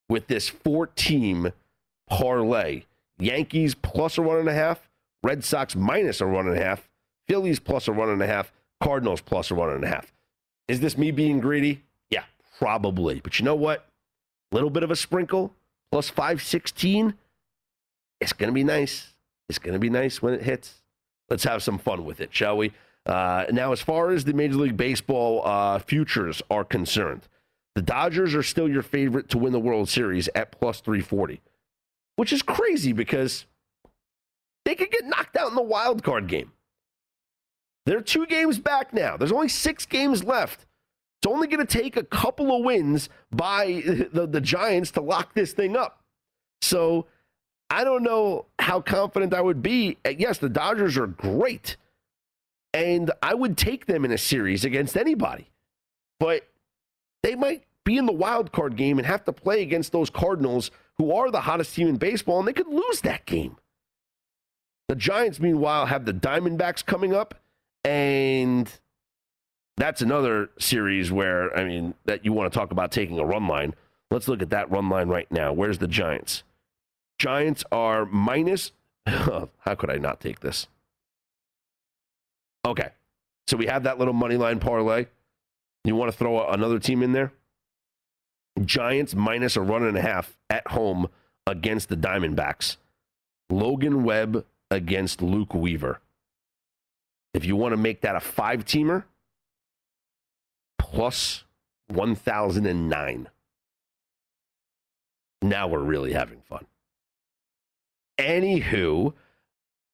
[0.10, 1.52] with this four team
[2.10, 2.84] parlay.
[3.20, 4.88] Yankees plus a one and a half,
[5.24, 6.88] Red Sox minus a one and a half,
[7.28, 8.52] Phillies plus a one and a half,
[8.82, 10.14] Cardinals plus a one and a half.
[10.68, 11.84] Is this me being greedy?
[12.10, 12.24] Yeah,
[12.60, 13.20] probably.
[13.22, 13.88] But you know what?
[14.52, 15.54] A little bit of a sprinkle
[15.92, 17.16] plus 516.
[18.20, 19.14] It's going to be nice.
[19.50, 20.82] It's going to be nice when it hits.
[21.30, 22.72] Let's have some fun with it, shall we?
[23.06, 27.22] Uh, now, as far as the Major League Baseball uh, futures are concerned,
[27.78, 31.42] the Dodgers are still your favorite to win the World Series at plus 340,
[32.16, 33.46] which is crazy because
[34.66, 36.54] they could get knocked out in the wild card game.
[37.86, 39.16] They're two games back now.
[39.16, 40.66] There's only six games left.
[41.22, 45.36] It's only going to take a couple of wins by the, the Giants to lock
[45.36, 46.02] this thing up.
[46.64, 47.06] So
[47.70, 49.98] I don't know how confident I would be.
[50.04, 51.78] Yes, the Dodgers are great
[52.74, 55.52] and I would take them in a series against anybody.
[56.20, 56.48] But
[57.28, 60.72] they might be in the wild card game and have to play against those Cardinals
[60.98, 63.58] who are the hottest team in baseball, and they could lose that game.
[64.88, 67.36] The Giants, meanwhile, have the Diamondbacks coming up,
[67.84, 68.72] and
[69.76, 73.46] that's another series where, I mean, that you want to talk about taking a run
[73.46, 73.76] line.
[74.10, 75.52] Let's look at that run line right now.
[75.52, 76.44] Where's the Giants?
[77.20, 78.72] Giants are minus.
[79.06, 80.68] How could I not take this?
[82.66, 82.92] Okay.
[83.48, 85.08] So we have that little money line parlay.
[85.88, 87.32] You want to throw another team in there?
[88.64, 91.08] Giants minus a run and a half at home
[91.46, 92.76] against the Diamondbacks.
[93.50, 96.02] Logan Webb against Luke Weaver.
[97.34, 99.06] If you want to make that a five teamer,
[100.78, 101.46] plus
[101.88, 103.30] 1009.
[105.42, 106.66] Now we're really having fun.
[108.18, 109.14] Anywho,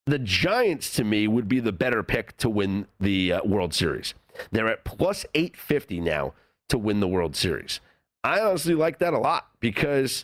[0.07, 4.15] the Giants to me would be the better pick to win the uh, World Series.
[4.51, 6.33] They're at plus 850 now
[6.69, 7.79] to win the World Series.
[8.23, 10.23] I honestly like that a lot because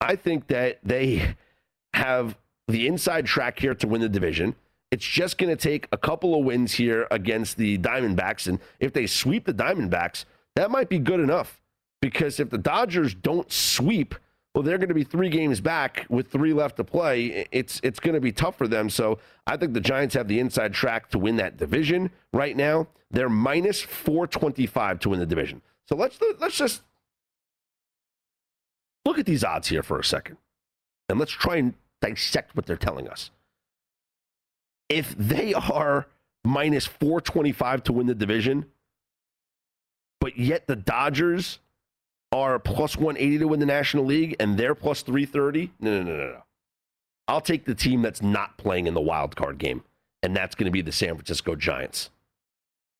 [0.00, 1.34] I think that they
[1.94, 2.36] have
[2.68, 4.54] the inside track here to win the division.
[4.90, 8.46] It's just going to take a couple of wins here against the Diamondbacks.
[8.46, 10.24] And if they sweep the Diamondbacks,
[10.56, 11.60] that might be good enough
[12.00, 14.14] because if the Dodgers don't sweep
[14.54, 17.46] well, they're going to be three games back with three left to play.
[17.52, 18.90] It's it's going to be tough for them.
[18.90, 22.88] So I think the Giants have the inside track to win that division right now.
[23.10, 25.62] They're minus four twenty five to win the division.
[25.88, 26.82] So let's let's just
[29.04, 30.36] look at these odds here for a second,
[31.08, 33.30] and let's try and dissect what they're telling us.
[34.88, 36.08] If they are
[36.44, 38.66] minus four twenty five to win the division,
[40.20, 41.60] but yet the Dodgers
[42.32, 45.72] are plus 180 to win the National League and they're plus 330.
[45.80, 46.42] No, no, no, no, no.
[47.28, 49.84] I'll take the team that's not playing in the wild card game,
[50.22, 52.10] and that's going to be the San Francisco Giants.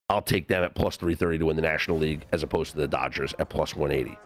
[0.08, 2.88] I'll take them at plus 330 to win the National League as opposed to the
[2.88, 4.16] Dodgers at plus 180.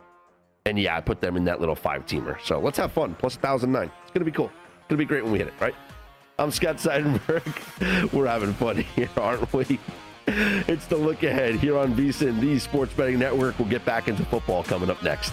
[0.66, 2.40] And yeah, I put them in that little five teamer.
[2.42, 3.14] So let's have fun.
[3.14, 3.90] Plus 1,009.
[4.02, 4.46] It's going to be cool.
[4.46, 5.74] It's going to be great when we hit it, right?
[6.38, 8.12] I'm Scott Seidenberg.
[8.12, 9.78] We're having fun here, aren't we?
[10.26, 13.58] It's the look ahead here on VSIN, the Sports Betting Network.
[13.58, 15.32] We'll get back into football coming up next.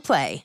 [0.00, 0.44] Play.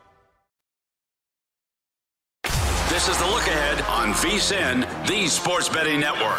[3.01, 6.37] This is the look ahead on VSIN, the Sports Betting Network.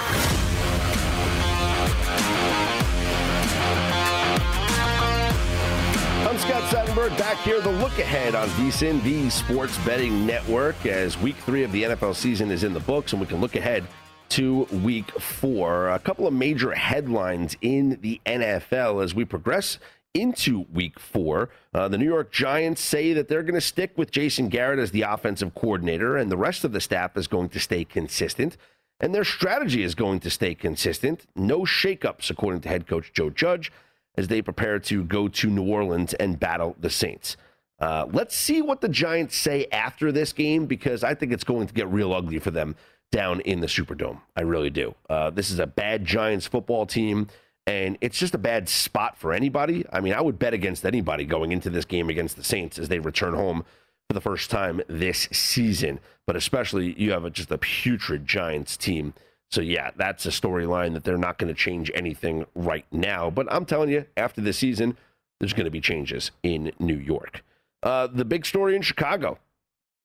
[6.24, 7.60] I'm Scott Seidenberg back here.
[7.60, 12.14] The look ahead on VSIN, the Sports Betting Network, as week three of the NFL
[12.14, 13.84] season is in the books, and we can look ahead
[14.28, 15.88] to week four.
[15.88, 19.80] A couple of major headlines in the NFL as we progress
[20.14, 21.50] into week four.
[21.72, 24.90] Uh, the New York Giants say that they're going to stick with Jason Garrett as
[24.90, 28.56] the offensive coordinator, and the rest of the staff is going to stay consistent.
[29.00, 31.26] And their strategy is going to stay consistent.
[31.34, 33.72] No shakeups, according to head coach Joe Judge
[34.16, 37.36] as they prepare to go to New Orleans and battle the Saints.
[37.80, 41.66] Uh, let's see what the Giants say after this game because I think it's going
[41.66, 42.76] to get real ugly for them
[43.10, 44.20] down in the Superdome.
[44.36, 44.94] I really do.
[45.10, 47.26] Uh, this is a bad Giants football team,
[47.66, 49.84] and it's just a bad spot for anybody.
[49.92, 52.88] I mean, I would bet against anybody going into this game against the Saints as
[52.88, 53.64] they return home
[54.08, 58.76] for the first time this season, but especially you have a, just a putrid Giants
[58.76, 59.14] team
[59.52, 63.28] so, yeah, that's a storyline that they're not going to change anything right now.
[63.28, 64.96] But I'm telling you, after the season,
[65.38, 67.44] there's going to be changes in New York.
[67.82, 69.38] Uh, the big story in Chicago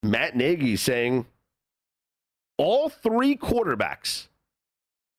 [0.03, 1.25] Matt Nagy saying
[2.57, 4.27] all three quarterbacks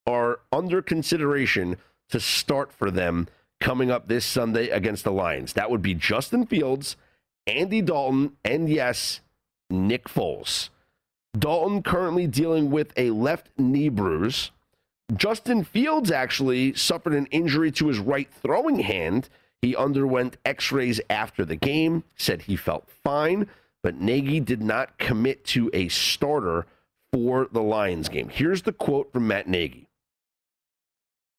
[0.05, 1.77] are under consideration
[2.09, 3.27] to start for them
[3.59, 5.53] coming up this Sunday against the Lions.
[5.53, 6.95] That would be Justin Fields,
[7.47, 9.21] Andy Dalton, and yes,
[9.69, 10.69] Nick Foles.
[11.37, 14.51] Dalton currently dealing with a left knee bruise.
[15.15, 19.29] Justin Fields actually suffered an injury to his right throwing hand.
[19.61, 23.47] He underwent x rays after the game, said he felt fine,
[23.83, 26.65] but Nagy did not commit to a starter
[27.11, 28.29] for the Lions game.
[28.29, 29.88] Here's the quote from Matt Nagy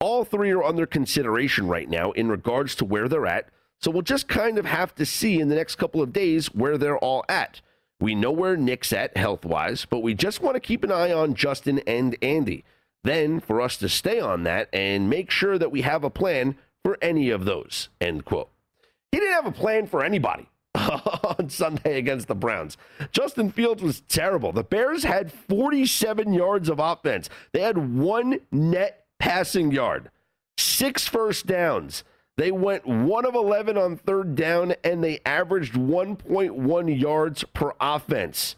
[0.00, 4.02] All three are under consideration right now in regards to where they're at, so we'll
[4.02, 7.24] just kind of have to see in the next couple of days where they're all
[7.28, 7.60] at.
[8.00, 11.12] We know where Nick's at health wise, but we just want to keep an eye
[11.12, 12.64] on Justin and Andy.
[13.04, 16.56] Then for us to stay on that and make sure that we have a plan
[16.82, 17.90] for any of those.
[18.00, 18.50] End quote.
[19.12, 22.78] He didn't have a plan for anybody on Sunday against the Browns.
[23.12, 24.52] Justin Fields was terrible.
[24.52, 27.28] The Bears had 47 yards of offense.
[27.52, 30.10] They had one net passing yard,
[30.58, 32.02] six first downs.
[32.36, 38.56] They went 1 of 11 on third down and they averaged 1.1 yards per offense.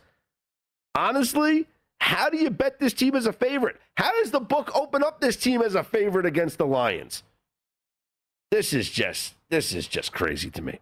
[0.94, 1.66] Honestly,
[2.00, 3.80] how do you bet this team as a favorite?
[3.96, 7.22] How does the book open up this team as a favorite against the Lions?
[8.50, 10.78] This is just this is just crazy to me.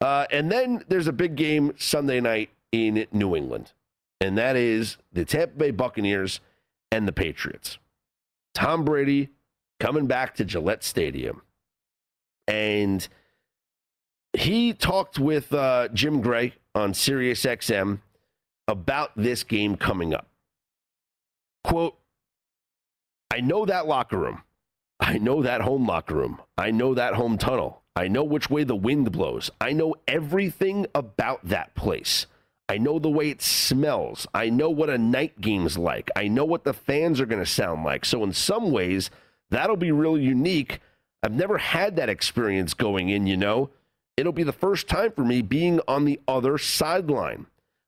[0.00, 3.72] Uh, and then there's a big game Sunday night in New England,
[4.20, 6.40] and that is the Tampa Bay Buccaneers
[6.90, 7.78] and the Patriots.
[8.56, 9.28] Tom Brady
[9.78, 11.42] coming back to Gillette Stadium
[12.48, 13.06] and
[14.32, 17.98] he talked with uh, Jim Gray on Sirius XM
[18.66, 20.26] about this game coming up.
[21.64, 21.98] Quote,
[23.30, 24.42] I know that locker room.
[25.00, 26.40] I know that home locker room.
[26.56, 27.82] I know that home tunnel.
[27.94, 29.50] I know which way the wind blows.
[29.60, 32.26] I know everything about that place.
[32.68, 34.26] I know the way it smells.
[34.34, 36.10] I know what a night game's like.
[36.16, 38.04] I know what the fans are going to sound like.
[38.04, 39.10] So, in some ways,
[39.50, 40.80] that'll be really unique
[41.26, 43.70] I've never had that experience going in, you know.
[44.16, 47.46] It'll be the first time for me being on the other sideline.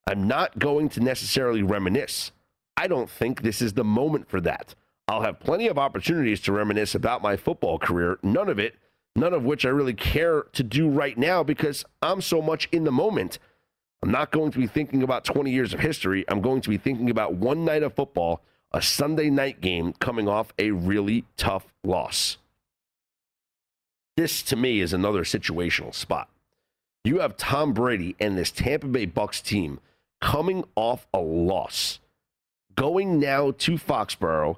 [0.08, 2.32] I'm not going to necessarily reminisce.
[2.76, 4.74] I don't think this is the moment for that.
[5.06, 8.74] I'll have plenty of opportunities to reminisce about my football career, none of it,
[9.14, 12.82] none of which I really care to do right now because I'm so much in
[12.82, 13.38] the moment.
[14.02, 16.24] I'm not going to be thinking about 20 years of history.
[16.28, 18.42] I'm going to be thinking about one night of football,
[18.72, 22.38] a Sunday night game coming off a really tough loss.
[24.16, 26.28] This to me is another situational spot.
[27.04, 29.80] You have Tom Brady and this Tampa Bay Bucks team
[30.20, 32.00] coming off a loss,
[32.74, 34.56] going now to Foxborough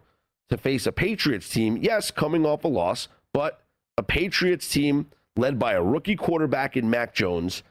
[0.49, 1.77] to face a Patriots team.
[1.77, 3.63] Yes, coming off a loss, but
[3.97, 7.63] a Patriots team led by a rookie quarterback in Mac Jones,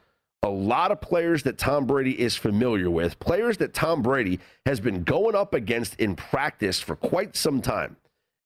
[0.42, 4.80] a lot of players that Tom Brady is familiar with, players that Tom Brady has
[4.80, 7.96] been going up against in practice for quite some time,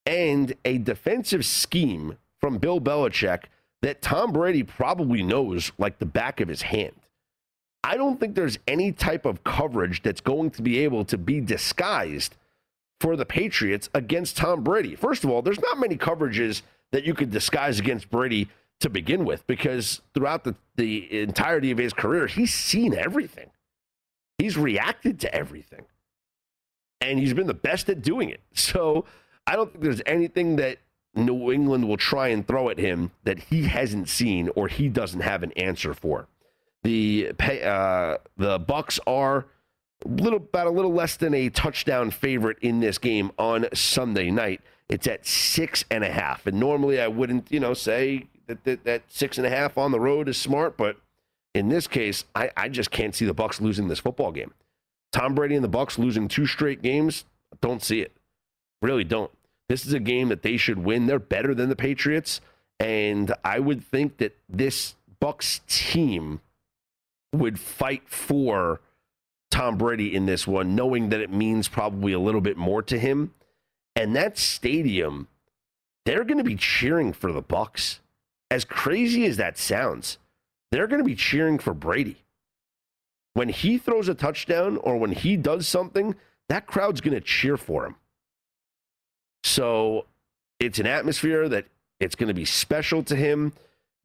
[0.04, 3.44] and a defensive scheme from Bill Belichick
[3.82, 6.94] that Tom Brady probably knows like the back of his hand.
[7.84, 11.40] I don't think there's any type of coverage that's going to be able to be
[11.40, 12.34] disguised
[13.00, 14.96] for the Patriots against Tom Brady.
[14.96, 18.48] First of all, there's not many coverages that you could disguise against Brady
[18.80, 23.50] to begin with because throughout the, the entirety of his career, he's seen everything.
[24.38, 25.86] He's reacted to everything.
[27.00, 28.40] And he's been the best at doing it.
[28.54, 29.04] So
[29.46, 30.78] I don't think there's anything that
[31.14, 35.20] New England will try and throw at him that he hasn't seen or he doesn't
[35.20, 36.28] have an answer for.
[36.82, 39.46] The uh, the Bucks are
[40.04, 44.60] little about a little less than a touchdown favorite in this game on Sunday night.
[44.88, 48.84] It's at six and a half, and normally I wouldn't, you know, say that that,
[48.84, 50.96] that six and a half on the road is smart, but
[51.54, 54.52] in this case, I, I just can't see the Bucks losing this football game.
[55.12, 57.24] Tom Brady and the Bucks losing two straight games,
[57.60, 58.12] don't see it.
[58.82, 59.30] Really don't.
[59.68, 61.06] This is a game that they should win.
[61.06, 62.40] They're better than the Patriots,
[62.80, 66.40] and I would think that this Bucks team
[67.32, 68.80] would fight for
[69.50, 72.98] Tom Brady in this one, knowing that it means probably a little bit more to
[72.98, 73.32] him.
[73.96, 75.28] And that stadium,
[76.04, 78.00] they're going to be cheering for the Bucks.
[78.50, 80.18] As crazy as that sounds,
[80.70, 82.24] they're going to be cheering for Brady.
[83.32, 86.14] When he throws a touchdown or when he does something,
[86.48, 87.96] that crowd's going to cheer for him.
[89.42, 90.06] So
[90.60, 91.66] it's an atmosphere that
[92.00, 93.52] it's going to be special to him.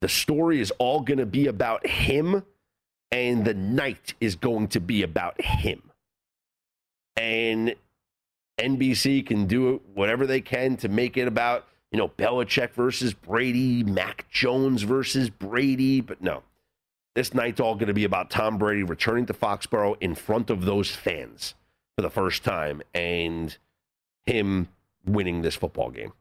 [0.02, 2.44] The story is all going to be about him
[3.12, 5.82] and the night is going to be about him.
[7.16, 7.76] And
[8.60, 13.84] NBC can do whatever they can to make it about, you know, Belichick versus Brady,
[13.84, 16.44] Mac Jones versus Brady, but no.
[17.16, 20.66] This night's all going to be about Tom Brady returning to Foxborough in front of
[20.66, 21.56] those fans
[21.98, 23.58] for the first time and
[24.26, 24.70] him
[25.06, 26.14] winning this football game.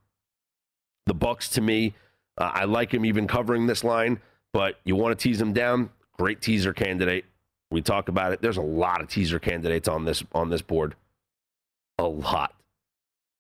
[1.07, 1.95] The Bucks to me,
[2.39, 4.21] uh, I like him even covering this line,
[4.53, 7.25] but you want to tease him down, Great teaser candidate.
[7.71, 8.43] We talk about it.
[8.43, 10.97] There's a lot of teaser candidates on this on this board.
[11.99, 12.55] A lot.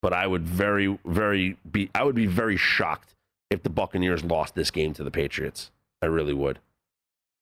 [0.00, 3.14] But I would very, very be I would be very shocked
[3.50, 5.70] if the Buccaneers lost this game to the Patriots.
[6.02, 6.60] I really would.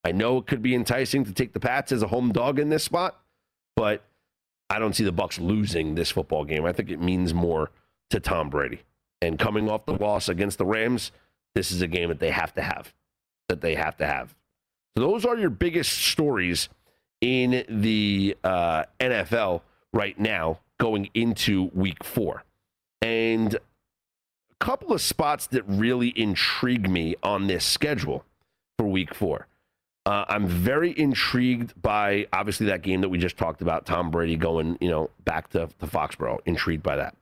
[0.04, 2.68] I know it could be enticing to take the Pats as a home dog in
[2.68, 3.20] this spot,
[3.74, 4.02] but
[4.70, 6.64] I don't see the Bucks losing this football game.
[6.64, 7.70] I think it means more
[8.10, 8.82] to Tom Brady.
[9.20, 11.10] And coming off the loss against the Rams,
[11.54, 12.94] this is a game that they have to have.
[13.48, 14.34] That they have to have.
[14.96, 16.68] So those are your biggest stories
[17.20, 22.44] in the uh, NFL right now going into week four.
[23.02, 28.24] And a couple of spots that really intrigue me on this schedule
[28.78, 29.46] for week four.
[30.04, 34.36] Uh, I'm very intrigued by obviously that game that we just talked about, Tom Brady
[34.36, 36.38] going, you know, back to, to Foxborough.
[36.46, 37.16] Intrigued by that.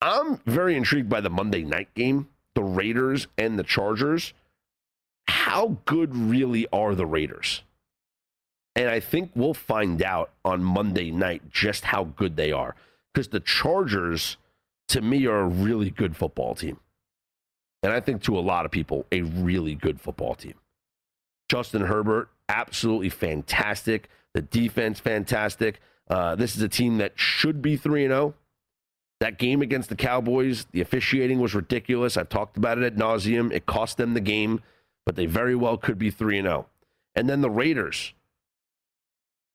[0.00, 4.32] I'm very intrigued by the Monday night game, the Raiders and the Chargers
[5.28, 7.62] how good really are the Raiders?
[8.78, 12.76] And I think we'll find out on Monday night just how good they are.
[13.12, 14.36] Because the Chargers,
[14.88, 16.78] to me, are a really good football team.
[17.82, 20.54] And I think to a lot of people, a really good football team.
[21.50, 24.08] Justin Herbert, absolutely fantastic.
[24.32, 25.80] The defense, fantastic.
[26.08, 28.34] Uh, this is a team that should be 3 0.
[29.20, 32.16] That game against the Cowboys, the officiating was ridiculous.
[32.16, 33.52] I've talked about it at nauseum.
[33.52, 34.62] It cost them the game
[35.08, 36.66] but they very well could be 3 0.
[37.14, 38.12] And then the Raiders,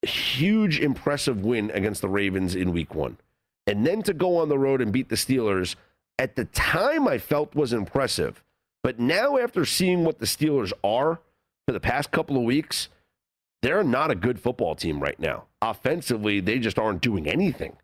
[0.05, 3.17] huge, impressive win against the Ravens in week one.
[3.65, 5.75] And then to go on the road and beat the Steelers,
[6.19, 8.43] at the time I felt was impressive.
[8.83, 11.19] But now, after seeing what the Steelers are
[11.65, 12.89] for the past couple of weeks,
[13.61, 15.45] they're not a good football team right now.
[15.61, 17.77] Offensively, they just aren't doing anything.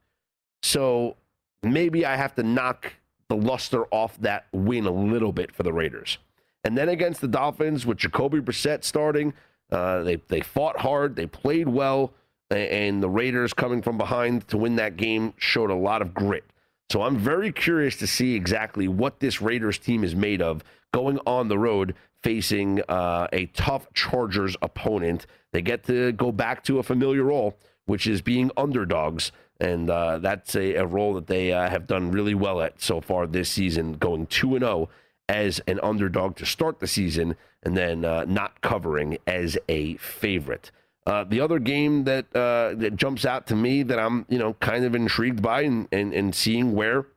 [0.62, 1.16] So
[1.64, 2.94] maybe I have to knock
[3.30, 6.18] the luster off that win a little bit for the Raiders.
[6.66, 9.34] And then against the Dolphins with Jacoby Brissett starting,
[9.72, 12.14] uh, they they fought hard, they played well,
[12.50, 16.44] and the Raiders coming from behind to win that game showed a lot of grit.
[16.92, 21.20] So I'm very curious to see exactly what this Raiders team is made of going
[21.26, 21.94] on the road
[22.24, 25.28] facing uh, a tough Chargers opponent.
[25.52, 29.32] They get to go back to a familiar role, which is being underdogs.
[29.60, 33.02] And uh, that's a, a, role that they uh, have done really well at so
[33.02, 34.90] far this season, going 2 0
[35.28, 40.72] as an underdog to start the season and then uh, not covering as a favorite.
[41.06, 44.54] Uh, the other game that uh, that jumps out to me that I'm you know
[44.56, 47.08] kind of intrigued by and and, and seeing where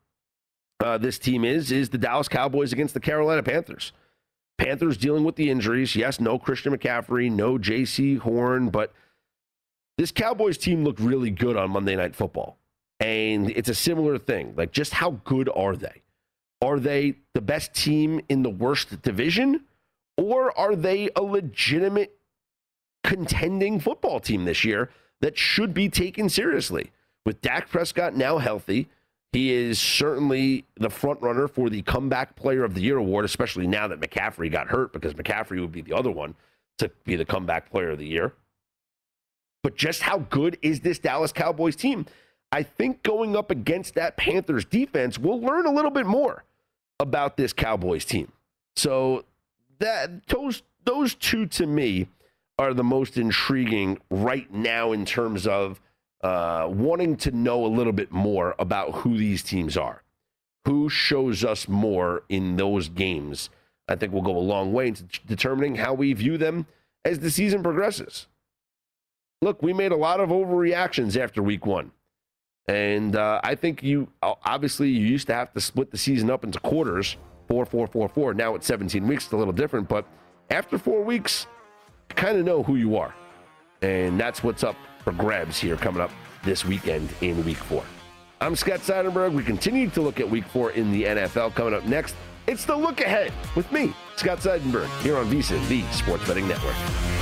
[0.83, 3.93] uh, this team is is the Dallas Cowboys against the Carolina Panthers.
[4.59, 5.97] Panthers dealing with the injuries.
[5.97, 8.93] Yes, no Christian McCaffrey, no Jaycee Horn, but
[9.99, 12.59] this Cowboys team looked really good on Monday Night Football.
[13.01, 14.55] And it's a similar thing.
[14.57, 16.03] Like, just how good are they?
[16.61, 19.65] Are they the best team in the worst division?
[20.17, 22.17] Or are they a legitimate
[23.03, 24.91] contending football team this year
[25.21, 26.93] that should be taken seriously?
[27.25, 28.89] With Dak Prescott now healthy,
[29.33, 33.67] He is certainly the front runner for the comeback player of the year award, especially
[33.67, 36.35] now that McCaffrey got hurt, because McCaffrey would be the other one
[36.79, 38.35] to be the comeback player of the year.
[39.63, 42.05] But just how good is this Dallas Cowboys team?
[42.51, 46.45] I think going up against that Panthers defense, we'll learn a little bit more
[47.01, 48.31] about this Cowboys team.
[48.77, 49.25] So
[49.83, 52.09] that those those two to me
[52.59, 55.81] are the most intriguing right now in terms of
[56.23, 60.03] uh, wanting to know a little bit more about who these teams are.
[60.67, 63.51] Who shows us more in those games?
[63.89, 66.67] I think will go a long way into determining how we view them
[67.05, 68.29] as the season progresses.
[69.41, 71.91] Look, we made a lot of overreactions after week one.
[72.69, 76.45] And uh, I think you obviously you used to have to split the season up
[76.45, 77.17] into quarters,
[77.53, 78.33] four, four, four, four.
[78.33, 79.87] Now it's 17 weeks, it's a little different.
[79.87, 80.07] But
[80.49, 81.47] after four weeks,
[82.09, 83.15] you kind of know who you are.
[83.83, 84.75] And that's what's up
[85.05, 86.11] for grabs here coming up
[86.45, 87.85] this weekend in week four.
[88.41, 89.35] I'm Scott Seidenberg.
[89.35, 91.55] We continue to look at week four in the NFL.
[91.55, 95.83] Coming up next, it's the look ahead with me, Scott Seidenberg, here on VSIN, the
[95.93, 97.22] Sports Betting Network.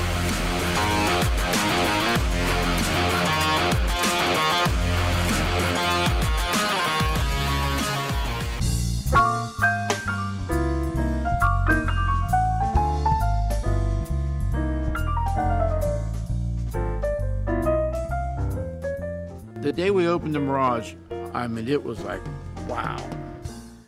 [19.70, 20.94] The day we opened the Mirage,
[21.32, 22.20] I mean, it was like,
[22.66, 22.98] wow.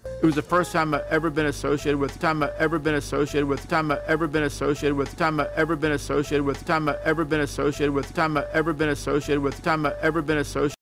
[0.04, 3.48] It was the first time I've ever been associated with, time I've ever been associated
[3.48, 7.00] with, time I've ever been associated with, time I've ever been associated with, time I've
[7.04, 10.81] ever been associated with, time I've ever been associated with, time I've ever been associated.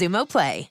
[0.01, 0.70] Xumo Play.